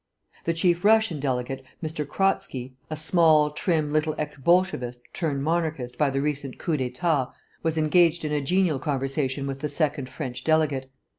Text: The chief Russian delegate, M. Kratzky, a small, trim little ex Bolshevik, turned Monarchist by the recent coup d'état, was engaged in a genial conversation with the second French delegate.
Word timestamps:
The 0.45 0.55
chief 0.55 0.83
Russian 0.83 1.19
delegate, 1.19 1.63
M. 1.83 1.89
Kratzky, 2.07 2.73
a 2.89 2.95
small, 2.95 3.51
trim 3.51 3.93
little 3.93 4.15
ex 4.17 4.35
Bolshevik, 4.35 4.95
turned 5.13 5.43
Monarchist 5.43 5.95
by 5.95 6.09
the 6.09 6.21
recent 6.21 6.57
coup 6.57 6.75
d'état, 6.75 7.31
was 7.61 7.77
engaged 7.77 8.25
in 8.25 8.31
a 8.31 8.41
genial 8.41 8.79
conversation 8.79 9.45
with 9.45 9.59
the 9.59 9.69
second 9.69 10.09
French 10.09 10.43
delegate. 10.43 10.89